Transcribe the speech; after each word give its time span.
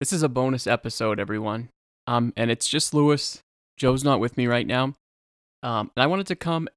This 0.00 0.12
is 0.12 0.22
a 0.22 0.28
bonus 0.28 0.68
episode, 0.68 1.18
everyone. 1.18 1.70
Um, 2.06 2.32
and 2.36 2.52
it's 2.52 2.68
just 2.68 2.94
Lewis. 2.94 3.42
Joe's 3.76 4.04
not 4.04 4.20
with 4.20 4.36
me 4.36 4.46
right 4.46 4.66
now. 4.66 4.94
Um, 5.64 5.90
and 5.96 6.02
I 6.02 6.06
wanted 6.06 6.28
to 6.28 6.36
come 6.36 6.68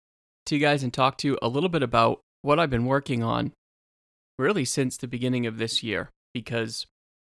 to 0.47 0.55
you 0.55 0.61
guys 0.61 0.81
and 0.81 0.91
talk 0.91 1.17
to 1.19 1.27
you 1.27 1.37
a 1.39 1.47
little 1.47 1.69
bit 1.69 1.83
about 1.83 2.21
what 2.41 2.59
I've 2.59 2.71
been 2.71 2.85
working 2.85 3.21
on 3.21 3.53
really 4.39 4.65
since 4.65 4.97
the 4.97 5.07
beginning 5.07 5.45
of 5.45 5.59
this 5.59 5.83
year 5.83 6.09
because 6.33 6.87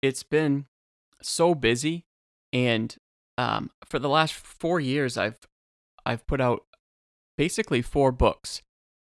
it's 0.00 0.22
been 0.22 0.64
so 1.20 1.54
busy 1.54 2.05
and 2.51 2.96
um, 3.37 3.71
for 3.85 3.98
the 3.98 4.09
last 4.09 4.32
four 4.32 4.80
years 4.80 5.19
I've 5.19 5.39
I've 6.07 6.27
put 6.27 6.41
out 6.41 6.64
basically 7.37 7.82
four 7.82 8.11
books 8.11 8.62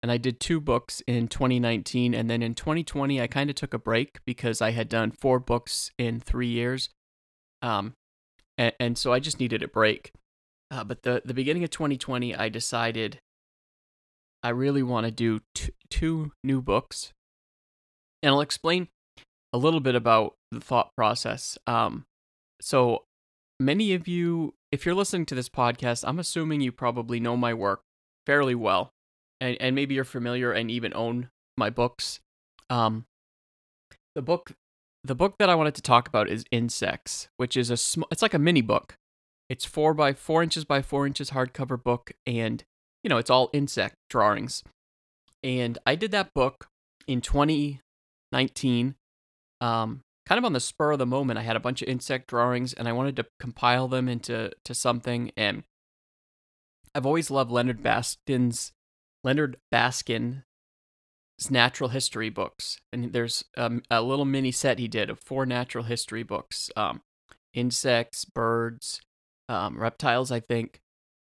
and 0.04 0.12
I 0.12 0.18
did 0.18 0.38
two 0.38 0.60
books 0.60 1.02
in 1.06 1.28
2019 1.28 2.12
and 2.12 2.28
then 2.28 2.42
in 2.42 2.54
2020 2.54 3.22
I 3.22 3.26
kind 3.26 3.48
of 3.48 3.56
took 3.56 3.72
a 3.72 3.78
break 3.78 4.18
because 4.26 4.60
I 4.60 4.72
had 4.72 4.90
done 4.90 5.10
four 5.10 5.40
books 5.40 5.92
in 5.96 6.20
three 6.20 6.48
years 6.48 6.90
um, 7.62 7.94
and, 8.58 8.74
and 8.78 8.98
so 8.98 9.14
I 9.14 9.18
just 9.18 9.40
needed 9.40 9.62
a 9.62 9.68
break. 9.68 10.12
Uh, 10.70 10.84
but 10.84 11.04
the 11.04 11.22
the 11.24 11.32
beginning 11.32 11.64
of 11.64 11.70
2020 11.70 12.36
I 12.36 12.50
decided 12.50 13.18
I 14.42 14.50
really 14.50 14.82
want 14.82 15.06
to 15.06 15.10
do 15.10 15.40
t- 15.54 15.72
two 15.88 16.32
new 16.44 16.60
books. 16.60 17.14
And 18.22 18.34
I'll 18.34 18.42
explain 18.42 18.88
a 19.54 19.56
little 19.56 19.80
bit 19.80 19.94
about 19.94 20.34
the 20.50 20.60
thought 20.60 20.90
process. 20.94 21.56
Um, 21.66 22.04
so 22.60 23.04
many 23.58 23.94
of 23.94 24.06
you, 24.06 24.52
if 24.70 24.84
you're 24.84 24.94
listening 24.94 25.24
to 25.26 25.34
this 25.34 25.48
podcast, 25.48 26.04
I'm 26.06 26.18
assuming 26.18 26.60
you 26.60 26.72
probably 26.72 27.20
know 27.20 27.38
my 27.38 27.54
work 27.54 27.80
fairly 28.26 28.54
well, 28.54 28.90
and, 29.40 29.56
and 29.60 29.74
maybe 29.74 29.94
you're 29.94 30.04
familiar 30.04 30.52
and 30.52 30.70
even 30.70 30.92
own 30.94 31.28
my 31.56 31.70
books. 31.70 32.20
Um, 32.70 33.04
the 34.14 34.22
book, 34.22 34.52
the 35.02 35.14
book 35.14 35.36
that 35.38 35.50
I 35.50 35.54
wanted 35.54 35.74
to 35.76 35.82
talk 35.82 36.08
about 36.08 36.28
is 36.28 36.44
Insects, 36.50 37.28
which 37.36 37.56
is 37.56 37.70
a 37.70 37.76
sm- 37.76 38.02
it's 38.10 38.22
like 38.22 38.34
a 38.34 38.38
mini 38.38 38.62
book. 38.62 38.96
It's 39.48 39.64
four 39.64 39.92
by 39.92 40.14
four 40.14 40.42
inches 40.42 40.64
by 40.64 40.82
four 40.82 41.06
inches 41.06 41.30
hardcover 41.30 41.82
book, 41.82 42.12
and 42.26 42.64
you 43.02 43.10
know 43.10 43.18
it's 43.18 43.30
all 43.30 43.50
insect 43.52 43.96
drawings. 44.08 44.62
And 45.42 45.78
I 45.84 45.94
did 45.94 46.10
that 46.12 46.32
book 46.34 46.68
in 47.06 47.20
2019. 47.20 48.94
Um, 49.60 50.00
kind 50.26 50.38
of 50.38 50.44
on 50.44 50.54
the 50.54 50.60
spur 50.60 50.92
of 50.92 50.98
the 50.98 51.06
moment, 51.06 51.38
I 51.38 51.42
had 51.42 51.56
a 51.56 51.60
bunch 51.60 51.82
of 51.82 51.88
insect 51.88 52.28
drawings 52.28 52.72
and 52.72 52.88
I 52.88 52.92
wanted 52.92 53.16
to 53.16 53.26
compile 53.38 53.88
them 53.88 54.08
into 54.08 54.50
to 54.64 54.74
something. 54.74 55.30
And 55.36 55.64
I've 56.94 57.06
always 57.06 57.30
loved 57.30 57.50
Leonard 57.50 57.82
Baskin's 57.82 58.72
Leonard 59.24 59.56
Baskin's 59.72 60.44
natural 61.50 61.88
history 61.88 62.30
books. 62.30 62.78
And 62.92 63.12
there's 63.12 63.44
um, 63.56 63.82
a 63.90 64.02
little 64.02 64.24
mini 64.24 64.52
set 64.52 64.78
he 64.78 64.86
did 64.86 65.10
of 65.10 65.18
four 65.18 65.46
natural 65.46 65.84
history 65.84 66.22
books: 66.22 66.70
um, 66.76 67.00
insects, 67.54 68.24
birds, 68.24 69.00
um, 69.48 69.80
reptiles, 69.80 70.30
I 70.30 70.40
think. 70.40 70.80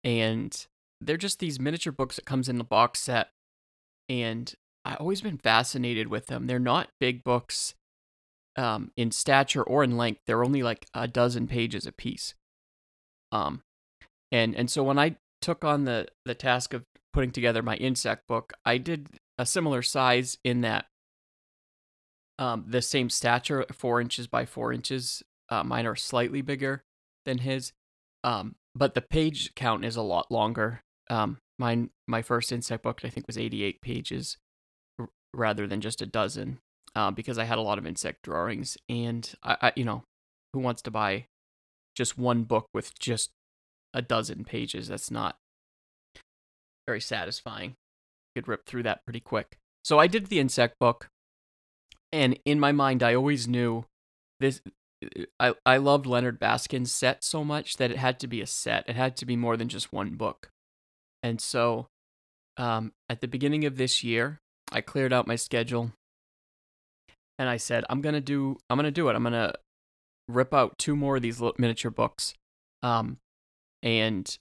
And 0.03 0.65
they're 0.99 1.17
just 1.17 1.39
these 1.39 1.59
miniature 1.59 1.93
books 1.93 2.15
that 2.15 2.25
comes 2.25 2.49
in 2.49 2.57
the 2.57 2.63
box 2.63 3.01
set. 3.01 3.29
And 4.09 4.53
I've 4.83 4.97
always 4.97 5.21
been 5.21 5.37
fascinated 5.37 6.07
with 6.07 6.27
them. 6.27 6.47
They're 6.47 6.59
not 6.59 6.89
big 6.99 7.23
books 7.23 7.75
um, 8.55 8.91
in 8.97 9.11
stature 9.11 9.63
or 9.63 9.83
in 9.83 9.97
length. 9.97 10.21
They're 10.25 10.43
only 10.43 10.63
like 10.63 10.87
a 10.93 11.07
dozen 11.07 11.47
pages 11.47 11.85
a 11.85 11.91
piece. 11.91 12.33
Um, 13.31 13.63
and 14.31 14.55
and 14.55 14.69
so 14.69 14.83
when 14.83 14.99
I 14.99 15.17
took 15.41 15.63
on 15.63 15.85
the 15.85 16.07
the 16.25 16.35
task 16.35 16.73
of 16.73 16.83
putting 17.13 17.31
together 17.31 17.61
my 17.61 17.75
insect 17.75 18.27
book, 18.27 18.53
I 18.65 18.77
did 18.77 19.09
a 19.37 19.45
similar 19.45 19.81
size 19.81 20.37
in 20.43 20.61
that 20.61 20.85
um, 22.39 22.65
the 22.67 22.81
same 22.81 23.09
stature, 23.09 23.65
four 23.71 24.01
inches 24.01 24.27
by 24.27 24.45
four 24.45 24.73
inches. 24.73 25.23
Uh, 25.49 25.63
mine 25.63 25.85
are 25.85 25.95
slightly 25.95 26.41
bigger 26.41 26.83
than 27.25 27.39
his, 27.39 27.73
um, 28.23 28.55
but 28.73 28.95
the 28.95 29.01
page 29.01 29.53
count 29.55 29.83
is 29.83 29.95
a 29.95 30.01
lot 30.01 30.31
longer. 30.31 30.81
Um, 31.09 31.37
mine, 31.59 31.89
my 32.07 32.21
first 32.21 32.51
insect 32.51 32.83
book, 32.83 33.01
I 33.03 33.09
think, 33.09 33.27
was 33.27 33.37
88 33.37 33.81
pages, 33.81 34.37
r- 34.97 35.09
rather 35.33 35.67
than 35.67 35.81
just 35.81 36.01
a 36.01 36.05
dozen 36.05 36.59
uh, 36.95 37.11
because 37.11 37.37
I 37.37 37.43
had 37.45 37.57
a 37.57 37.61
lot 37.61 37.77
of 37.77 37.85
insect 37.85 38.23
drawings, 38.23 38.77
and 38.89 39.29
I, 39.43 39.57
I, 39.61 39.73
you 39.75 39.85
know, 39.85 40.03
who 40.53 40.59
wants 40.59 40.81
to 40.83 40.91
buy 40.91 41.25
just 41.95 42.17
one 42.17 42.43
book 42.43 42.67
with 42.73 42.97
just 42.97 43.31
a 43.93 44.01
dozen 44.01 44.43
pages? 44.43 44.87
That's 44.87 45.11
not 45.11 45.37
very 46.87 47.01
satisfying. 47.01 47.71
You 48.35 48.41
could 48.41 48.47
rip 48.47 48.65
through 48.65 48.83
that 48.83 49.03
pretty 49.05 49.19
quick. 49.19 49.57
So 49.83 49.99
I 49.99 50.07
did 50.07 50.27
the 50.27 50.39
insect 50.39 50.79
book, 50.79 51.09
and 52.11 52.37
in 52.45 52.59
my 52.59 52.71
mind, 52.71 53.03
I 53.03 53.15
always 53.15 53.47
knew 53.47 53.85
this. 54.39 54.61
I 55.39 55.53
I 55.65 55.77
loved 55.77 56.05
Leonard 56.05 56.39
Baskin's 56.39 56.93
set 56.93 57.23
so 57.23 57.43
much 57.43 57.77
that 57.77 57.91
it 57.91 57.97
had 57.97 58.19
to 58.19 58.27
be 58.27 58.41
a 58.41 58.47
set. 58.47 58.87
It 58.87 58.95
had 58.95 59.17
to 59.17 59.25
be 59.25 59.35
more 59.35 59.57
than 59.57 59.69
just 59.69 59.91
one 59.91 60.11
book, 60.11 60.51
and 61.23 61.41
so 61.41 61.87
um, 62.57 62.93
at 63.09 63.21
the 63.21 63.27
beginning 63.27 63.65
of 63.65 63.77
this 63.77 64.03
year, 64.03 64.39
I 64.71 64.81
cleared 64.81 65.13
out 65.13 65.27
my 65.27 65.35
schedule 65.35 65.93
and 67.39 67.49
I 67.49 67.57
said, 67.57 67.85
I'm 67.89 68.01
gonna 68.01 68.21
do, 68.21 68.57
I'm 68.69 68.77
gonna 68.77 68.91
do 68.91 69.09
it. 69.09 69.15
I'm 69.15 69.23
gonna 69.23 69.53
rip 70.27 70.53
out 70.53 70.77
two 70.77 70.95
more 70.95 71.15
of 71.15 71.21
these 71.21 71.41
miniature 71.57 71.91
books, 71.91 72.33
um, 72.83 73.17
and 73.83 74.37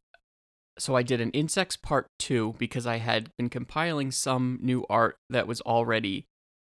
so 0.79 0.97
I 0.97 1.03
did 1.03 1.21
an 1.21 1.31
insects 1.31 1.77
part 1.77 2.09
two 2.19 2.55
because 2.59 2.87
I 2.87 2.97
had 2.99 3.31
been 3.37 3.49
compiling 3.49 4.11
some 4.11 4.59
new 4.63 4.87
art 4.89 5.17
that 5.29 5.47
was 5.47 5.61
already 5.63 6.27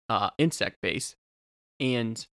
uh, 0.10 0.32
insect 0.38 0.78
based, 0.82 1.16
and 1.80 2.26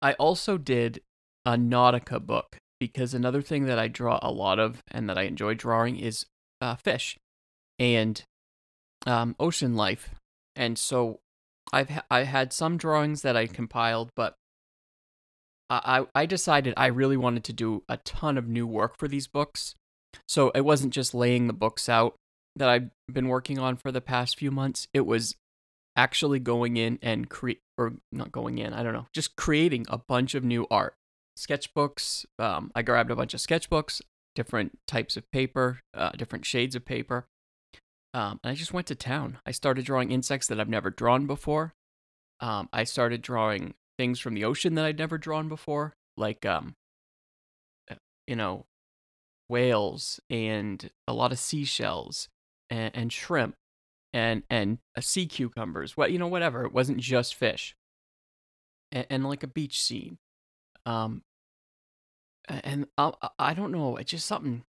I 0.00 0.14
also 0.14 0.58
did 0.58 1.00
a 1.44 1.52
Nautica 1.52 2.24
book 2.24 2.58
because 2.80 3.14
another 3.14 3.42
thing 3.42 3.66
that 3.66 3.78
I 3.78 3.86
draw 3.86 4.18
a 4.22 4.32
lot 4.32 4.58
of 4.58 4.82
and 4.90 5.08
that 5.08 5.16
I 5.16 5.22
enjoy 5.22 5.54
drawing 5.54 5.96
is 5.98 6.26
uh, 6.60 6.74
fish 6.74 7.18
and 7.78 8.22
um, 9.06 9.36
ocean 9.38 9.76
life, 9.76 10.10
and 10.56 10.78
so 10.78 11.20
I've 11.72 11.90
ha- 11.90 12.04
I 12.10 12.24
had 12.24 12.52
some 12.52 12.76
drawings 12.76 13.22
that 13.22 13.36
I 13.36 13.46
compiled, 13.46 14.10
but 14.16 14.34
I 15.84 16.06
I 16.14 16.26
decided 16.26 16.74
I 16.76 16.86
really 16.86 17.16
wanted 17.16 17.44
to 17.44 17.52
do 17.52 17.82
a 17.88 17.96
ton 17.98 18.36
of 18.36 18.48
new 18.48 18.66
work 18.66 18.98
for 18.98 19.08
these 19.08 19.26
books. 19.26 19.74
So 20.28 20.50
it 20.50 20.62
wasn't 20.62 20.92
just 20.92 21.14
laying 21.14 21.46
the 21.46 21.52
books 21.52 21.88
out 21.88 22.16
that 22.56 22.68
I've 22.68 22.90
been 23.10 23.28
working 23.28 23.58
on 23.58 23.76
for 23.76 23.90
the 23.90 24.00
past 24.00 24.38
few 24.38 24.50
months. 24.50 24.86
It 24.92 25.06
was 25.06 25.36
actually 25.96 26.38
going 26.38 26.76
in 26.76 26.98
and 27.02 27.28
create 27.28 27.60
or 27.78 27.94
not 28.10 28.32
going 28.32 28.58
in, 28.58 28.72
I 28.72 28.82
don't 28.82 28.92
know, 28.92 29.06
just 29.14 29.36
creating 29.36 29.86
a 29.88 29.98
bunch 29.98 30.34
of 30.34 30.44
new 30.44 30.66
art. 30.70 30.94
Sketchbooks, 31.38 32.26
um, 32.38 32.70
I 32.74 32.82
grabbed 32.82 33.10
a 33.10 33.16
bunch 33.16 33.32
of 33.32 33.40
sketchbooks, 33.40 34.02
different 34.34 34.78
types 34.86 35.16
of 35.16 35.30
paper, 35.30 35.80
uh, 35.94 36.10
different 36.10 36.44
shades 36.44 36.76
of 36.76 36.84
paper, 36.84 37.26
um, 38.14 38.38
and 38.44 38.50
I 38.50 38.54
just 38.54 38.74
went 38.74 38.86
to 38.88 38.94
town. 38.94 39.38
I 39.46 39.52
started 39.52 39.86
drawing 39.86 40.12
insects 40.12 40.46
that 40.48 40.60
I've 40.60 40.68
never 40.68 40.90
drawn 40.90 41.26
before. 41.26 41.72
Um, 42.40 42.68
I 42.72 42.84
started 42.84 43.22
drawing 43.22 43.74
things 44.02 44.18
from 44.18 44.34
the 44.34 44.44
ocean 44.44 44.74
that 44.74 44.84
I'd 44.84 44.98
never 44.98 45.16
drawn 45.16 45.48
before, 45.48 45.94
like 46.16 46.44
um, 46.44 46.74
uh, 47.88 47.94
you 48.26 48.34
know, 48.34 48.66
whales 49.48 50.18
and 50.28 50.90
a 51.06 51.12
lot 51.12 51.30
of 51.30 51.38
seashells 51.38 52.28
and, 52.68 52.90
and 52.96 53.12
shrimp 53.12 53.54
and 54.12 54.42
and 54.50 54.78
sea 54.98 55.26
cucumbers. 55.26 55.96
What 55.96 56.10
you 56.10 56.18
know, 56.18 56.26
whatever. 56.26 56.64
It 56.64 56.72
wasn't 56.72 56.98
just 56.98 57.36
fish. 57.36 57.76
And, 58.90 59.06
and 59.08 59.24
like 59.24 59.44
a 59.44 59.46
beach 59.46 59.80
scene. 59.80 60.18
Um, 60.84 61.22
and 62.48 62.88
I, 62.98 63.12
I 63.38 63.54
don't 63.54 63.70
know. 63.70 63.94
It's 63.94 64.10
just 64.10 64.26
something, 64.26 64.64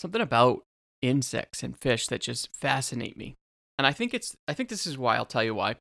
something 0.00 0.20
about 0.20 0.60
insects 1.02 1.64
and 1.64 1.76
fish 1.76 2.06
that 2.06 2.20
just 2.20 2.54
fascinate 2.54 3.16
me. 3.16 3.34
And 3.78 3.84
I 3.84 3.92
think 3.92 4.14
it's 4.14 4.36
I 4.46 4.54
think 4.54 4.68
this 4.68 4.86
is 4.86 4.96
why 4.96 5.16
I'll 5.16 5.26
tell 5.26 5.42
you 5.42 5.56
why. 5.56 5.74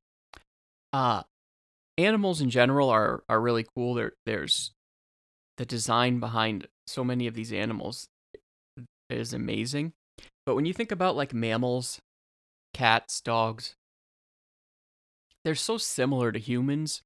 Uh 0.92 1.22
animals 1.98 2.42
in 2.42 2.50
general 2.50 2.90
are 2.90 3.24
are 3.28 3.42
really 3.42 3.66
cool. 3.76 3.94
There 3.94 4.14
there's 4.26 4.72
the 5.58 5.66
design 5.66 6.20
behind 6.20 6.68
so 6.86 7.04
many 7.04 7.28
of 7.28 7.34
these 7.34 7.52
animals 7.52 8.08
is 9.10 9.34
amazing. 9.34 9.94
But 10.46 10.56
when 10.56 10.66
you 10.66 10.74
think 10.74 10.92
about 10.92 11.16
like 11.16 11.34
mammals, 11.34 12.00
cats, 12.74 13.22
dogs, 13.22 13.76
they're 15.44 15.56
so 15.56 15.78
similar 15.78 16.32
to 16.32 16.40
humans 16.40 17.02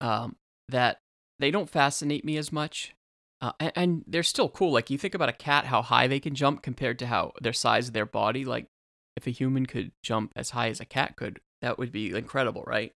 um, 0.00 0.36
that 0.68 0.98
they 1.38 1.50
don't 1.50 1.70
fascinate 1.70 2.24
me 2.24 2.36
as 2.36 2.52
much. 2.52 2.94
Uh, 3.40 3.52
and, 3.60 3.72
and, 3.76 4.04
they're 4.06 4.24
still 4.24 4.48
cool. 4.48 4.72
Like 4.72 4.90
you 4.90 4.98
think 4.98 5.14
about 5.14 5.28
a 5.28 5.32
cat, 5.32 5.66
how 5.66 5.80
high 5.80 6.08
they 6.08 6.18
can 6.18 6.34
jump 6.34 6.60
compared 6.60 6.98
to 6.98 7.06
how 7.06 7.32
their 7.40 7.52
size 7.52 7.86
of 7.86 7.94
their 7.94 8.06
body. 8.06 8.44
Like 8.44 8.66
if 9.16 9.28
a 9.28 9.30
human 9.30 9.66
could 9.66 9.92
jump 10.02 10.32
as 10.34 10.50
high 10.50 10.68
as 10.68 10.80
a 10.80 10.84
cat 10.84 11.14
could, 11.14 11.40
that 11.62 11.78
would 11.78 11.92
be 11.92 12.10
incredible, 12.10 12.64
right? 12.66 12.92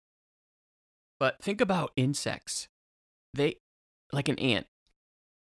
But 1.22 1.40
think 1.40 1.62
about 1.62 1.92
insects. 1.96 2.68
They, 3.36 3.58
like 4.12 4.28
an 4.28 4.40
ant, 4.40 4.66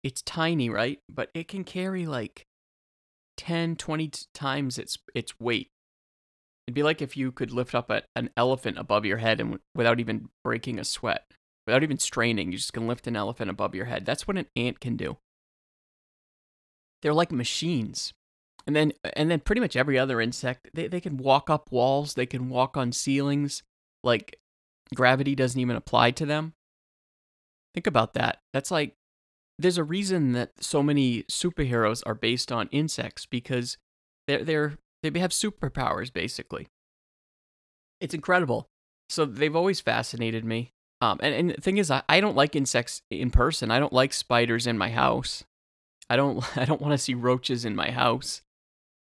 it's 0.03 0.21
tiny, 0.21 0.69
right? 0.69 0.99
But 1.07 1.29
it 1.33 1.47
can 1.47 1.63
carry 1.63 2.05
like 2.05 2.47
10, 3.37 3.77
20 3.77 4.11
times 4.33 4.77
its 4.77 4.97
its 5.15 5.39
weight. 5.39 5.69
It'd 6.67 6.75
be 6.75 6.83
like 6.83 7.01
if 7.01 7.15
you 7.15 7.31
could 7.31 7.53
lift 7.53 7.73
up 7.73 7.89
a, 7.89 8.03
an 8.13 8.29
elephant 8.35 8.77
above 8.77 9.05
your 9.05 9.19
head 9.19 9.39
and 9.39 9.59
without 9.73 10.01
even 10.01 10.27
breaking 10.43 10.79
a 10.79 10.83
sweat. 10.83 11.31
without 11.65 11.81
even 11.81 11.97
straining. 11.97 12.51
You 12.51 12.57
just 12.57 12.73
can 12.73 12.85
lift 12.85 13.07
an 13.07 13.15
elephant 13.15 13.49
above 13.49 13.73
your 13.73 13.85
head. 13.85 14.05
That's 14.05 14.27
what 14.27 14.37
an 14.37 14.47
ant 14.57 14.81
can 14.81 14.97
do. 14.97 15.15
They're 17.01 17.13
like 17.13 17.31
machines. 17.31 18.11
And 18.67 18.75
then 18.75 18.91
and 19.15 19.31
then 19.31 19.39
pretty 19.39 19.61
much 19.61 19.77
every 19.77 19.97
other 19.97 20.19
insect, 20.19 20.71
they, 20.73 20.87
they 20.87 20.99
can 20.99 21.15
walk 21.15 21.49
up 21.49 21.71
walls, 21.71 22.15
they 22.15 22.25
can 22.25 22.49
walk 22.49 22.75
on 22.75 22.91
ceilings. 22.91 23.63
Like 24.03 24.41
gravity 24.95 25.35
doesn't 25.35 25.59
even 25.59 25.75
apply 25.75 26.11
to 26.11 26.25
them. 26.25 26.53
Think 27.73 27.87
about 27.87 28.13
that. 28.13 28.39
That's 28.53 28.71
like 28.71 28.95
there's 29.57 29.77
a 29.77 29.83
reason 29.83 30.33
that 30.33 30.51
so 30.59 30.81
many 30.83 31.23
superheroes 31.23 32.03
are 32.05 32.15
based 32.15 32.51
on 32.51 32.69
insects 32.71 33.25
because 33.25 33.77
they're 34.27 34.43
they're 34.43 34.77
they 35.01 35.19
have 35.19 35.31
superpowers 35.31 36.11
basically. 36.11 36.67
It's 37.99 38.13
incredible. 38.13 38.69
So 39.09 39.25
they've 39.25 39.55
always 39.55 39.79
fascinated 39.79 40.43
me. 40.45 40.73
Um, 41.01 41.19
and, 41.21 41.35
and 41.35 41.49
the 41.51 41.61
thing 41.61 41.77
is, 41.77 41.91
I, 41.91 42.01
I 42.07 42.21
don't 42.21 42.35
like 42.35 42.55
insects 42.55 43.01
in 43.11 43.29
person. 43.29 43.71
I 43.71 43.79
don't 43.79 43.91
like 43.93 44.13
spiders 44.13 44.65
in 44.65 44.77
my 44.77 44.89
house. 44.89 45.43
I 46.09 46.15
don't 46.15 46.43
I 46.57 46.65
don't 46.65 46.81
want 46.81 46.93
to 46.93 46.97
see 46.97 47.13
roaches 47.13 47.65
in 47.65 47.75
my 47.75 47.91
house. 47.91 48.41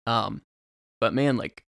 Um, 0.07 0.41
but 0.99 1.13
man, 1.13 1.37
like 1.37 1.63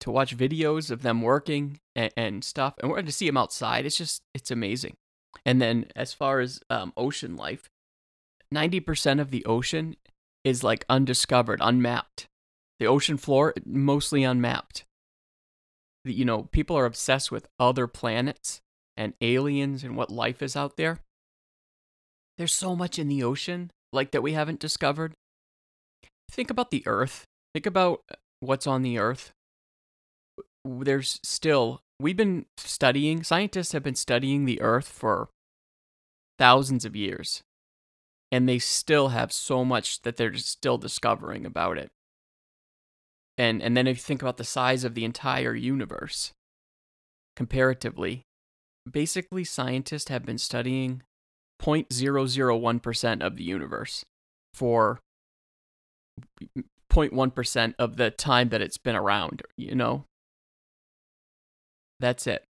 to 0.00 0.10
watch 0.10 0.36
videos 0.36 0.90
of 0.90 1.02
them 1.02 1.22
working 1.22 1.80
and, 1.96 2.12
and 2.16 2.44
stuff, 2.44 2.74
and 2.80 2.90
we're 2.90 3.02
to 3.02 3.12
see 3.12 3.26
them 3.26 3.36
outside, 3.36 3.86
it's 3.86 3.96
just 3.96 4.22
it's 4.34 4.50
amazing. 4.50 4.96
And 5.44 5.60
then 5.60 5.86
as 5.96 6.12
far 6.12 6.40
as 6.40 6.60
um, 6.70 6.92
ocean 6.96 7.36
life, 7.36 7.68
ninety 8.50 8.80
percent 8.80 9.20
of 9.20 9.30
the 9.30 9.44
ocean 9.44 9.96
is 10.44 10.62
like 10.64 10.84
undiscovered, 10.88 11.60
unmapped. 11.62 12.26
The 12.78 12.86
ocean 12.86 13.16
floor 13.16 13.54
mostly 13.66 14.22
unmapped. 14.22 14.84
You 16.04 16.24
know, 16.24 16.44
people 16.52 16.76
are 16.78 16.86
obsessed 16.86 17.32
with 17.32 17.48
other 17.58 17.86
planets 17.86 18.60
and 18.96 19.14
aliens 19.20 19.84
and 19.84 19.96
what 19.96 20.10
life 20.10 20.42
is 20.42 20.56
out 20.56 20.76
there. 20.76 21.00
There's 22.38 22.52
so 22.52 22.76
much 22.76 22.98
in 22.98 23.08
the 23.08 23.22
ocean 23.22 23.70
like 23.92 24.12
that 24.12 24.22
we 24.22 24.32
haven't 24.32 24.60
discovered. 24.60 25.14
Think 26.30 26.50
about 26.50 26.70
the 26.70 26.84
earth. 26.86 27.24
Think 27.52 27.66
about 27.66 28.02
what's 28.40 28.66
on 28.66 28.82
the 28.82 28.98
earth. 28.98 29.32
There's 30.64 31.20
still 31.22 31.82
we've 32.00 32.16
been 32.16 32.46
studying, 32.56 33.22
scientists 33.22 33.72
have 33.72 33.82
been 33.82 33.94
studying 33.94 34.44
the 34.44 34.60
earth 34.60 34.88
for 34.88 35.28
thousands 36.38 36.84
of 36.84 36.96
years. 36.96 37.42
And 38.30 38.48
they 38.48 38.58
still 38.58 39.08
have 39.08 39.32
so 39.32 39.64
much 39.64 40.02
that 40.02 40.16
they're 40.16 40.34
still 40.34 40.76
discovering 40.76 41.46
about 41.46 41.78
it. 41.78 41.90
And 43.38 43.62
and 43.62 43.76
then 43.76 43.86
if 43.86 43.98
you 43.98 44.02
think 44.02 44.22
about 44.22 44.36
the 44.36 44.44
size 44.44 44.84
of 44.84 44.94
the 44.94 45.04
entire 45.04 45.54
universe 45.54 46.32
comparatively, 47.36 48.22
basically 48.90 49.44
scientists 49.44 50.08
have 50.08 50.26
been 50.26 50.38
studying 50.38 51.02
0.001% 51.62 53.22
of 53.22 53.36
the 53.36 53.44
universe 53.44 54.04
for 54.54 55.00
0.1% 56.92 57.74
of 57.78 57.96
the 57.96 58.10
time 58.10 58.48
that 58.48 58.60
it's 58.60 58.78
been 58.78 58.96
around, 58.96 59.42
you 59.56 59.74
know? 59.74 60.04
That's 62.00 62.26
it. 62.26 62.44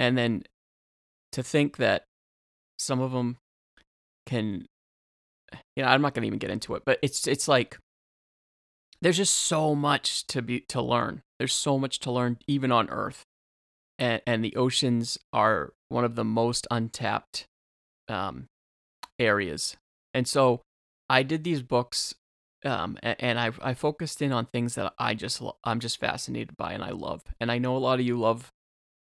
And 0.00 0.16
then 0.16 0.44
to 1.32 1.42
think 1.42 1.76
that 1.76 2.04
some 2.78 3.00
of 3.00 3.12
them 3.12 3.36
can 4.26 4.66
you 5.76 5.82
know, 5.82 5.88
I'm 5.88 6.02
not 6.02 6.14
going 6.14 6.22
to 6.22 6.26
even 6.26 6.38
get 6.38 6.50
into 6.50 6.74
it, 6.74 6.82
but 6.84 6.98
it's 7.02 7.26
it's 7.26 7.48
like 7.48 7.78
there's 9.00 9.16
just 9.16 9.34
so 9.34 9.74
much 9.74 10.26
to 10.28 10.42
be 10.42 10.60
to 10.68 10.82
learn. 10.82 11.22
There's 11.38 11.54
so 11.54 11.78
much 11.78 12.00
to 12.00 12.10
learn 12.10 12.38
even 12.46 12.72
on 12.72 12.90
earth. 12.90 13.24
And 13.98 14.20
and 14.26 14.44
the 14.44 14.56
oceans 14.56 15.18
are 15.32 15.72
one 15.88 16.04
of 16.04 16.14
the 16.14 16.24
most 16.24 16.66
untapped 16.70 17.46
um, 18.08 18.46
areas. 19.18 19.76
And 20.14 20.26
so 20.26 20.62
I 21.08 21.22
did 21.22 21.44
these 21.44 21.62
books 21.62 22.14
um, 22.64 22.98
and 23.02 23.38
I 23.38 23.52
I 23.62 23.74
focused 23.74 24.20
in 24.20 24.32
on 24.32 24.46
things 24.46 24.74
that 24.74 24.92
I 24.98 25.14
just 25.14 25.42
I'm 25.64 25.80
just 25.80 26.00
fascinated 26.00 26.56
by 26.56 26.72
and 26.72 26.82
I 26.82 26.90
love. 26.90 27.22
And 27.40 27.52
I 27.52 27.58
know 27.58 27.76
a 27.76 27.78
lot 27.78 28.00
of 28.00 28.06
you 28.06 28.18
love 28.18 28.52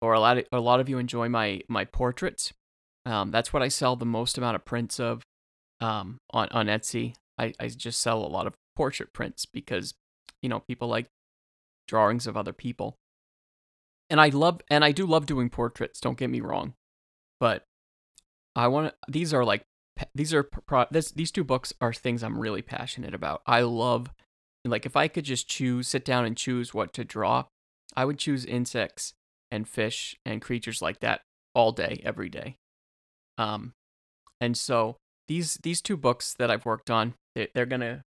or 0.01 0.13
a 0.13 0.19
lot 0.19 0.37
of, 0.37 0.45
a 0.51 0.59
lot 0.59 0.79
of 0.79 0.89
you 0.89 0.97
enjoy 0.97 1.29
my 1.29 1.61
my 1.67 1.85
portraits. 1.85 2.53
Um, 3.05 3.31
that's 3.31 3.53
what 3.53 3.61
I 3.61 3.67
sell 3.67 3.95
the 3.95 4.05
most 4.05 4.37
amount 4.37 4.55
of 4.55 4.65
prints 4.65 4.99
of 4.99 5.23
um, 5.79 6.19
on 6.31 6.47
on 6.49 6.67
Etsy. 6.67 7.15
I, 7.37 7.53
I 7.59 7.67
just 7.67 8.01
sell 8.01 8.25
a 8.25 8.27
lot 8.27 8.47
of 8.47 8.55
portrait 8.75 9.13
prints 9.13 9.45
because 9.45 9.93
you 10.41 10.49
know 10.49 10.59
people 10.59 10.87
like 10.87 11.07
drawings 11.87 12.27
of 12.27 12.35
other 12.35 12.53
people. 12.53 12.97
And 14.09 14.19
I 14.19 14.29
love 14.29 14.61
and 14.69 14.83
I 14.83 14.91
do 14.91 15.05
love 15.05 15.25
doing 15.25 15.49
portraits, 15.49 15.99
don't 15.99 16.17
get 16.17 16.29
me 16.29 16.41
wrong. 16.41 16.73
But 17.39 17.65
I 18.55 18.67
want. 18.69 18.93
These 19.07 19.33
are 19.33 19.43
like 19.43 19.65
these 20.13 20.33
are 20.33 20.43
pro, 20.43 20.85
this, 20.91 21.11
these 21.11 21.31
two 21.31 21.43
books 21.43 21.73
are 21.79 21.93
things 21.93 22.23
I'm 22.23 22.39
really 22.39 22.61
passionate 22.61 23.13
about. 23.13 23.41
I 23.45 23.61
love 23.61 24.09
like 24.65 24.85
if 24.85 24.95
I 24.95 25.07
could 25.07 25.25
just 25.25 25.47
choose, 25.47 25.87
sit 25.87 26.03
down 26.03 26.25
and 26.25 26.35
choose 26.35 26.73
what 26.73 26.93
to 26.93 27.03
draw, 27.03 27.45
I 27.95 28.05
would 28.05 28.17
choose 28.17 28.45
insects 28.45 29.13
and 29.51 29.67
fish 29.67 30.15
and 30.25 30.41
creatures 30.41 30.81
like 30.81 30.99
that 30.99 31.21
all 31.53 31.71
day, 31.71 32.01
every 32.03 32.29
day. 32.29 32.57
Um, 33.37 33.73
and 34.41 34.57
so 34.57 34.97
these 35.27 35.55
these 35.63 35.81
two 35.81 35.97
books 35.97 36.33
that 36.37 36.51
I've 36.51 36.65
worked 36.65 36.89
on, 36.89 37.13
they, 37.35 37.47
they're 37.53 37.65
gonna 37.65 38.01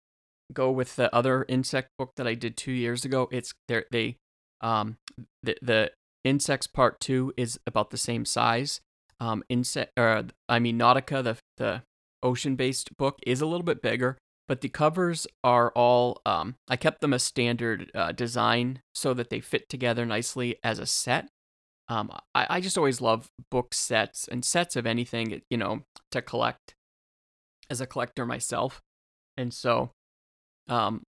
go 0.53 0.71
with 0.71 0.97
the 0.97 1.15
other 1.15 1.45
insect 1.49 1.91
book 1.99 2.13
that 2.17 2.27
I 2.27 2.35
did 2.35 2.57
two 2.57 2.73
years 2.73 3.05
ago. 3.05 3.29
It's 3.31 3.53
they 3.69 3.85
they 3.91 4.17
um 4.61 4.97
the 5.43 5.57
the 5.63 5.91
insects 6.25 6.67
part 6.67 7.01
two 7.01 7.33
is 7.37 7.61
about 7.67 7.91
the 7.91 7.97
same 7.97 8.25
size 8.25 8.81
um, 9.21 9.43
insect, 9.49 9.99
uh, 9.99 10.25
I 10.49 10.59
mean, 10.59 10.79
Nautica, 10.79 11.23
the 11.23 11.37
the 11.57 11.83
ocean-based 12.23 12.97
book, 12.97 13.19
is 13.27 13.41
a 13.41 13.47
little 13.47 13.65
bit 13.65 13.83
bigger, 13.83 14.19
but 14.49 14.61
the 14.61 14.69
covers 14.69 15.27
are 15.43 15.71
all. 15.73 16.21
Um, 16.27 16.57
I 16.69 16.77
kept 16.77 17.01
them 17.01 17.13
a 17.13 17.19
standard 17.19 17.91
uh, 17.95 18.13
design 18.13 18.81
so 18.95 19.15
that 19.15 19.31
they 19.31 19.41
fit 19.41 19.69
together 19.69 20.05
nicely 20.05 20.57
as 20.63 20.79
a 20.79 20.87
set. 20.87 21.29
Um, 21.89 22.11
I, 22.35 22.47
I 22.51 22.61
just 22.61 22.77
always 22.77 23.01
love 23.01 23.29
book 23.51 23.73
sets 23.73 24.27
and 24.29 24.45
sets 24.45 24.77
of 24.77 24.87
anything, 24.87 25.43
you 25.51 25.57
know, 25.57 25.83
to 26.11 26.21
collect 26.21 26.75
as 27.71 27.81
a 27.81 27.87
collector 27.87 28.27
myself, 28.27 28.83
and 29.37 29.53
so, 29.53 29.91
um, 30.69 31.03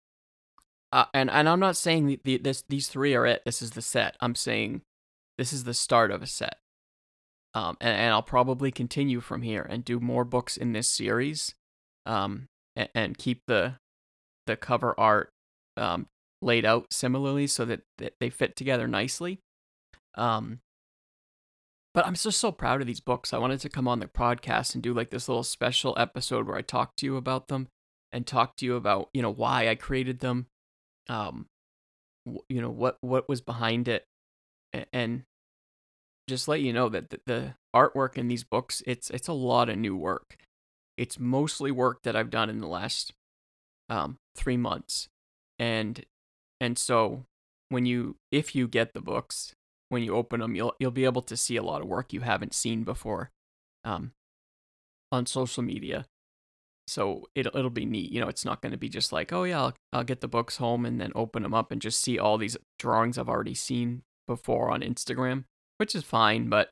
uh, 0.92 1.06
and 1.12 1.30
and 1.30 1.48
I'm 1.48 1.60
not 1.60 1.76
saying 1.76 2.18
the, 2.24 2.36
this 2.38 2.62
these 2.68 2.88
three 2.88 3.14
are 3.14 3.26
it. 3.26 3.42
This 3.44 3.62
is 3.62 3.72
the 3.72 3.82
set. 3.82 4.16
I'm 4.20 4.34
saying 4.34 4.82
this 5.38 5.52
is 5.52 5.64
the 5.64 5.74
start 5.74 6.10
of 6.10 6.22
a 6.22 6.26
set. 6.26 6.58
Um, 7.56 7.78
and, 7.80 7.96
and, 7.96 8.12
I'll 8.12 8.22
probably 8.22 8.70
continue 8.70 9.20
from 9.20 9.40
here 9.40 9.62
and 9.62 9.82
do 9.82 9.98
more 9.98 10.26
books 10.26 10.58
in 10.58 10.74
this 10.74 10.88
series, 10.88 11.54
um, 12.04 12.48
and, 12.76 12.90
and 12.94 13.16
keep 13.16 13.44
the 13.46 13.76
the 14.46 14.58
cover 14.58 14.94
art 15.00 15.30
um, 15.78 16.06
laid 16.42 16.66
out 16.66 16.92
similarly 16.92 17.46
so 17.46 17.64
that, 17.64 17.80
that 17.96 18.12
they 18.20 18.28
fit 18.28 18.56
together 18.56 18.86
nicely. 18.86 19.40
Um, 20.16 20.60
but 21.94 22.06
I'm 22.06 22.12
just 22.12 22.38
so 22.38 22.52
proud 22.52 22.82
of 22.82 22.86
these 22.86 23.00
books. 23.00 23.32
I 23.32 23.38
wanted 23.38 23.60
to 23.60 23.70
come 23.70 23.88
on 23.88 24.00
the 24.00 24.06
podcast 24.06 24.75
and 24.75 24.82
do 24.82 24.92
like 24.92 25.08
this 25.08 25.26
little 25.26 25.42
special 25.42 25.94
episode 25.96 26.46
where 26.46 26.58
I 26.58 26.62
talk 26.62 26.94
to 26.96 27.06
you 27.06 27.16
about 27.16 27.48
them 27.48 27.68
and 28.12 28.26
talk 28.26 28.56
to 28.56 28.66
you 28.66 28.76
about 28.76 29.08
you 29.14 29.22
know 29.22 29.32
why 29.32 29.70
I 29.70 29.76
created 29.76 30.20
them, 30.20 30.48
um, 31.08 31.46
you 32.50 32.60
know 32.60 32.68
what 32.68 32.98
what 33.00 33.30
was 33.30 33.40
behind 33.40 33.88
it, 33.88 34.04
and 34.92 35.25
just 36.28 36.49
let 36.49 36.61
you 36.61 36.73
know 36.73 36.88
that 36.88 37.11
the, 37.11 37.21
the 37.26 37.54
artwork 37.75 38.16
in 38.16 38.28
these 38.28 38.45
books 38.45 38.83
it's 38.87 39.11
it's 39.11 39.28
a 39.28 39.33
lot 39.33 39.68
of 39.68 39.78
new 39.78 39.97
work. 39.97 40.37
It's 40.97 41.18
mostly 41.18 41.71
work 41.71 42.02
that 42.02 42.16
I've 42.16 42.30
done 42.30 42.49
in 42.49 42.61
the 42.61 42.66
last 42.66 43.12
um, 43.88 44.18
three 44.35 44.56
months, 44.56 45.09
and 45.59 46.04
and 46.61 46.78
so 46.78 47.25
when 47.68 47.87
you 47.87 48.16
if 48.30 48.54
you 48.54 48.66
get 48.68 48.95
the 48.95 49.00
books 49.00 49.54
when 49.88 50.02
you 50.02 50.14
open 50.14 50.40
them 50.40 50.54
you'll 50.54 50.75
you'll 50.78 50.90
be 50.90 51.04
able 51.04 51.23
to 51.23 51.37
see 51.37 51.56
a 51.56 51.62
lot 51.62 51.83
of 51.83 51.88
work 51.88 52.12
you 52.12 52.21
haven't 52.21 52.54
seen 52.54 52.83
before 52.85 53.30
um, 53.85 54.12
on 55.12 55.26
social 55.26 55.62
media. 55.62 56.06
So 56.88 57.28
it'll 57.35 57.56
it'll 57.56 57.71
be 57.71 57.85
neat 57.85 58.12
you 58.12 58.21
know 58.21 58.28
it's 58.28 58.45
not 58.45 58.62
going 58.62 58.73
to 58.73 58.78
be 58.78 58.88
just 58.88 59.12
like 59.12 59.33
oh 59.33 59.45
yeah 59.45 59.61
I'll, 59.61 59.75
I'll 59.92 60.04
get 60.04 60.21
the 60.21 60.28
books 60.28 60.59
home 60.59 60.87
and 60.87 61.00
then 61.00 61.12
open 61.14 61.42
them 61.42 61.54
up 61.54 61.73
and 61.73 61.83
just 61.83 62.00
see 62.00 62.18
all 62.18 62.38
these 62.38 62.56
drawings 62.78 63.18
I've 63.18 63.28
already 63.28 63.54
seen 63.54 64.02
before 64.28 64.71
on 64.71 64.83
Instagram 64.83 65.45
which 65.78 65.95
is 65.95 66.02
fine, 66.02 66.49
but 66.49 66.71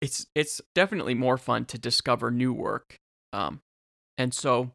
it's 0.00 0.26
it's 0.34 0.60
definitely 0.74 1.14
more 1.14 1.38
fun 1.38 1.64
to 1.66 1.78
discover 1.78 2.30
new 2.30 2.52
work. 2.52 2.96
Um, 3.32 3.60
and 4.18 4.34
so 4.34 4.72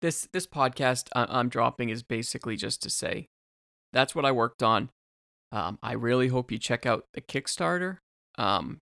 this 0.00 0.28
this 0.32 0.46
podcast 0.46 1.08
I'm 1.14 1.48
dropping 1.48 1.90
is 1.90 2.02
basically 2.02 2.56
just 2.56 2.82
to 2.82 2.90
say 2.90 3.26
that's 3.92 4.14
what 4.14 4.24
I 4.24 4.32
worked 4.32 4.62
on. 4.62 4.90
Um, 5.50 5.78
I 5.82 5.92
really 5.92 6.28
hope 6.28 6.52
you 6.52 6.58
check 6.58 6.86
out 6.86 7.04
the 7.14 7.20
Kickstarter. 7.20 7.98
Um, 8.36 8.78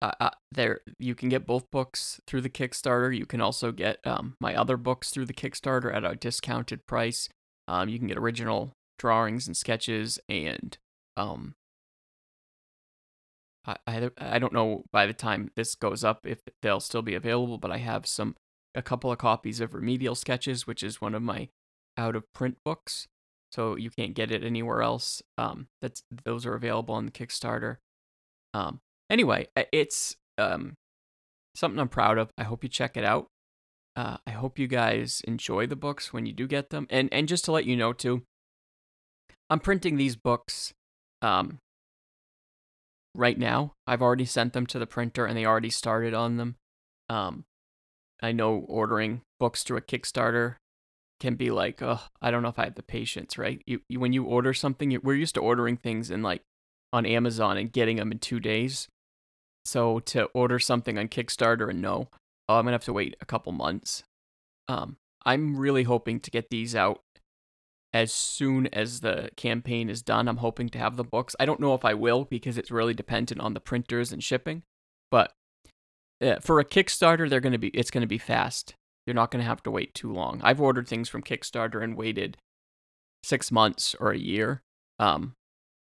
uh, 0.00 0.30
there 0.52 0.80
you 0.98 1.14
can 1.14 1.28
get 1.28 1.46
both 1.46 1.70
books 1.70 2.20
through 2.26 2.40
the 2.40 2.50
Kickstarter. 2.50 3.16
You 3.16 3.26
can 3.26 3.40
also 3.40 3.72
get 3.72 3.98
um, 4.06 4.34
my 4.40 4.54
other 4.54 4.76
books 4.76 5.10
through 5.10 5.26
the 5.26 5.34
Kickstarter 5.34 5.94
at 5.94 6.04
a 6.04 6.14
discounted 6.14 6.86
price. 6.86 7.28
Um, 7.66 7.88
you 7.88 7.98
can 7.98 8.08
get 8.08 8.16
original 8.16 8.72
drawings 8.98 9.46
and 9.46 9.56
sketches 9.56 10.18
and 10.28 10.78
um, 11.18 11.54
I, 13.66 13.76
I 13.86 14.10
I 14.18 14.38
don't 14.38 14.52
know 14.52 14.84
by 14.92 15.06
the 15.06 15.12
time 15.12 15.50
this 15.56 15.74
goes 15.74 16.04
up 16.04 16.20
if 16.24 16.38
they'll 16.62 16.80
still 16.80 17.02
be 17.02 17.14
available, 17.14 17.58
but 17.58 17.70
I 17.70 17.78
have 17.78 18.06
some 18.06 18.36
a 18.74 18.82
couple 18.82 19.10
of 19.10 19.18
copies 19.18 19.60
of 19.60 19.74
Remedial 19.74 20.14
Sketches, 20.14 20.66
which 20.66 20.82
is 20.82 21.00
one 21.00 21.14
of 21.14 21.22
my 21.22 21.48
out 21.96 22.14
of 22.14 22.32
print 22.32 22.56
books, 22.64 23.08
so 23.50 23.76
you 23.76 23.90
can't 23.90 24.14
get 24.14 24.30
it 24.30 24.44
anywhere 24.44 24.82
else. 24.82 25.20
Um, 25.36 25.66
that's 25.82 26.02
those 26.24 26.46
are 26.46 26.54
available 26.54 26.94
on 26.94 27.06
the 27.06 27.12
Kickstarter. 27.12 27.76
Um, 28.54 28.80
anyway, 29.10 29.48
it's 29.72 30.16
um 30.38 30.74
something 31.54 31.80
I'm 31.80 31.88
proud 31.88 32.18
of. 32.18 32.30
I 32.38 32.44
hope 32.44 32.62
you 32.62 32.70
check 32.70 32.96
it 32.96 33.04
out. 33.04 33.26
Uh, 33.96 34.18
I 34.26 34.30
hope 34.30 34.60
you 34.60 34.68
guys 34.68 35.20
enjoy 35.26 35.66
the 35.66 35.74
books 35.74 36.12
when 36.12 36.24
you 36.24 36.32
do 36.32 36.46
get 36.46 36.70
them, 36.70 36.86
and 36.88 37.08
and 37.12 37.26
just 37.26 37.44
to 37.46 37.52
let 37.52 37.66
you 37.66 37.76
know 37.76 37.92
too, 37.92 38.22
I'm 39.50 39.60
printing 39.60 39.96
these 39.96 40.14
books 40.14 40.72
um 41.22 41.58
right 43.14 43.38
now. 43.38 43.74
I've 43.86 44.02
already 44.02 44.24
sent 44.24 44.52
them 44.52 44.66
to 44.66 44.78
the 44.78 44.86
printer 44.86 45.26
and 45.26 45.36
they 45.36 45.44
already 45.44 45.70
started 45.70 46.14
on 46.14 46.36
them. 46.36 46.56
Um, 47.08 47.44
I 48.22 48.32
know 48.32 48.64
ordering 48.68 49.22
books 49.38 49.62
through 49.62 49.78
a 49.78 49.82
Kickstarter 49.82 50.56
can 51.20 51.34
be 51.34 51.50
like, 51.50 51.82
oh, 51.82 52.00
I 52.22 52.30
don't 52.30 52.42
know 52.42 52.48
if 52.48 52.58
I 52.58 52.64
have 52.64 52.76
the 52.76 52.82
patience, 52.82 53.36
right? 53.36 53.60
You, 53.66 53.80
you 53.88 54.00
when 54.00 54.12
you 54.12 54.24
order 54.24 54.54
something, 54.54 54.90
you, 54.90 55.00
we're 55.02 55.14
used 55.14 55.34
to 55.34 55.40
ordering 55.40 55.76
things 55.76 56.10
in 56.10 56.22
like 56.22 56.42
on 56.92 57.06
Amazon 57.06 57.56
and 57.56 57.72
getting 57.72 57.96
them 57.96 58.12
in 58.12 58.18
two 58.18 58.40
days. 58.40 58.88
So 59.64 59.98
to 60.00 60.24
order 60.26 60.58
something 60.58 60.96
on 60.96 61.08
Kickstarter 61.08 61.70
and 61.70 61.82
no, 61.82 62.08
oh, 62.48 62.56
I'm 62.56 62.64
gonna 62.64 62.72
have 62.72 62.84
to 62.84 62.92
wait 62.92 63.16
a 63.20 63.26
couple 63.26 63.52
months. 63.52 64.04
Um, 64.68 64.96
I'm 65.24 65.56
really 65.56 65.82
hoping 65.82 66.20
to 66.20 66.30
get 66.30 66.50
these 66.50 66.74
out 66.74 67.00
as 67.92 68.12
soon 68.12 68.66
as 68.68 69.00
the 69.00 69.30
campaign 69.36 69.88
is 69.88 70.02
done. 70.02 70.28
I'm 70.28 70.38
hoping 70.38 70.68
to 70.70 70.78
have 70.78 70.96
the 70.96 71.04
books. 71.04 71.34
I 71.40 71.46
don't 71.46 71.60
know 71.60 71.74
if 71.74 71.84
I 71.84 71.94
will 71.94 72.24
because 72.24 72.58
it's 72.58 72.70
really 72.70 72.94
dependent 72.94 73.40
on 73.40 73.54
the 73.54 73.60
printers 73.60 74.12
and 74.12 74.22
shipping. 74.22 74.62
But 75.10 75.32
uh, 76.22 76.36
for 76.40 76.60
a 76.60 76.64
Kickstarter, 76.64 77.28
they're 77.28 77.40
going 77.40 77.52
to 77.52 77.58
be 77.58 77.68
it's 77.68 77.90
going 77.90 78.02
to 78.02 78.06
be 78.06 78.18
fast. 78.18 78.74
You're 79.06 79.14
not 79.14 79.30
going 79.30 79.42
to 79.42 79.48
have 79.48 79.62
to 79.62 79.70
wait 79.70 79.94
too 79.94 80.12
long. 80.12 80.40
I've 80.42 80.60
ordered 80.60 80.86
things 80.86 81.08
from 81.08 81.22
Kickstarter 81.22 81.82
and 81.82 81.96
waited 81.96 82.36
six 83.22 83.50
months 83.50 83.94
or 83.98 84.10
a 84.12 84.18
year. 84.18 84.62
Um, 84.98 85.34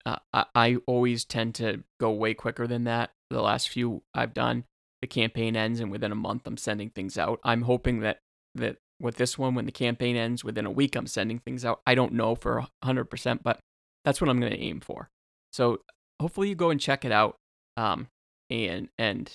uh, 0.07 0.19
I, 0.33 0.45
I 0.55 0.77
always 0.87 1.25
tend 1.25 1.57
to 1.57 1.83
go 1.99 2.13
way 2.13 2.35
quicker 2.35 2.67
than 2.67 2.85
that. 2.85 3.11
The 3.31 3.43
last 3.43 3.69
few 3.69 4.03
I've 4.15 4.35
done, 4.35 4.65
the 5.03 5.09
campaign 5.09 5.57
ends 5.57 5.81
and 5.81 5.91
within 5.91 6.13
a 6.13 6.17
month 6.17 6.47
I'm 6.47 6.57
sending 6.57 6.91
things 6.91 7.19
out. 7.19 7.41
I'm 7.43 7.63
hoping 7.63 8.01
that 8.01 8.21
that 8.55 8.77
with 9.01 9.17
this 9.17 9.39
one 9.39 9.55
when 9.55 9.67
the 9.67 9.73
campaign 9.73 10.17
ends 10.17 10.43
within 10.45 10.67
a 10.67 10.71
week 10.71 10.97
i'm 10.97 11.07
sending 11.07 11.39
things 11.39 11.65
out. 11.65 11.81
I 11.87 11.95
don't 11.95 12.13
know 12.13 12.35
for 12.35 12.67
100% 12.85 13.41
but 13.43 13.59
that's 14.05 14.21
what 14.21 14.31
i'm 14.31 14.41
going 14.41 14.53
to 14.53 14.61
aim 14.61 14.81
for. 14.81 15.11
So 15.53 15.81
hopefully 16.21 16.49
you 16.49 16.55
go 16.55 16.71
and 16.71 16.81
check 16.81 17.05
it 17.05 17.13
out 17.13 17.37
um, 17.77 18.09
and 18.51 18.89
and 18.99 19.31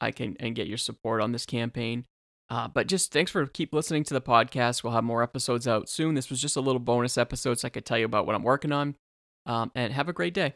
i 0.00 0.10
can 0.10 0.36
and 0.40 0.54
get 0.54 0.66
your 0.66 0.78
support 0.78 1.20
on 1.20 1.32
this 1.32 1.46
campaign. 1.46 2.04
Uh, 2.48 2.66
but 2.66 2.88
just 2.88 3.12
thanks 3.12 3.30
for 3.30 3.46
keep 3.46 3.72
listening 3.72 4.02
to 4.02 4.14
the 4.14 4.20
podcast. 4.20 4.82
We'll 4.82 4.92
have 4.92 5.04
more 5.04 5.22
episodes 5.22 5.68
out 5.68 5.88
soon. 5.88 6.16
This 6.16 6.30
was 6.30 6.40
just 6.40 6.56
a 6.56 6.60
little 6.60 6.80
bonus 6.80 7.16
episode 7.16 7.60
so 7.60 7.66
i 7.66 7.68
could 7.68 7.84
tell 7.84 7.98
you 7.98 8.06
about 8.06 8.26
what 8.26 8.34
i'm 8.34 8.42
working 8.42 8.72
on. 8.72 8.96
Um, 9.46 9.72
and 9.74 9.92
have 9.92 10.08
a 10.08 10.12
great 10.12 10.34
day 10.34 10.54